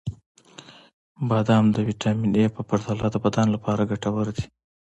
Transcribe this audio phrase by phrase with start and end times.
[1.29, 4.45] •بادام د ویټامین ای په پرتله د بدن لپاره ګټور دي.